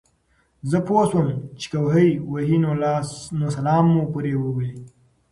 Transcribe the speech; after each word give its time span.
زۀ 0.69 0.79
پوهه 0.85 1.05
شوم 1.09 1.27
چې 1.59 1.65
کوهے 1.71 2.07
وهي 2.31 2.57
نو 3.39 3.45
سلام 3.57 3.85
مو 3.93 4.03
پرې 4.13 4.33
ووې 4.37 4.69